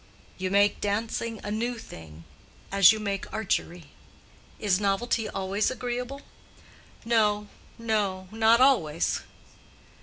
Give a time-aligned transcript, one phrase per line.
[0.39, 2.23] "You make dancing a new thing,
[2.71, 3.91] as you make archery."
[4.57, 6.23] "Is novelty always agreeable?"
[7.05, 9.21] "No, no—not always."